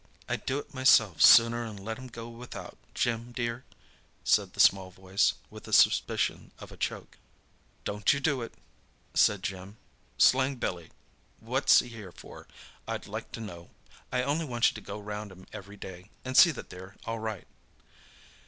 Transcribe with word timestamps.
"I'd 0.27 0.47
do 0.47 0.57
it 0.57 0.73
myself 0.73 1.21
sooner'n 1.21 1.77
let 1.77 1.97
them 1.97 2.07
go 2.07 2.27
without, 2.27 2.75
Jim, 2.95 3.33
dear," 3.33 3.65
said 4.23 4.53
the 4.53 4.59
small 4.59 4.89
voice, 4.89 5.35
with 5.51 5.67
a 5.67 5.73
suspicion 5.73 6.49
of 6.57 6.71
a 6.71 6.75
choke. 6.75 7.19
"Don't 7.83 8.11
you 8.11 8.19
do 8.19 8.41
it," 8.41 8.55
said 9.13 9.43
Jim; 9.43 9.77
"slang 10.17 10.55
Billy. 10.55 10.89
What's 11.39 11.81
he 11.81 11.89
here 11.89 12.11
for, 12.11 12.47
I'd 12.87 13.05
like 13.05 13.31
to 13.33 13.39
know! 13.41 13.69
I 14.11 14.23
only 14.23 14.43
want 14.43 14.71
you 14.71 14.73
to 14.73 14.81
go 14.81 14.97
round 14.99 15.31
'em 15.31 15.45
every 15.53 15.77
day, 15.77 16.09
and 16.25 16.35
see 16.35 16.49
that 16.49 16.71
they're 16.71 16.95
all 17.05 17.19
right." 17.19 17.45